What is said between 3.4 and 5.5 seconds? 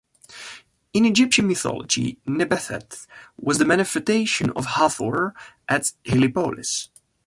the manifestation of Hathor